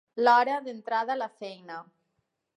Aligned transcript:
L'hora 0.23 0.55
d'entrada 0.69 1.15
a 1.15 1.19
la 1.23 1.29
feina. 1.43 1.79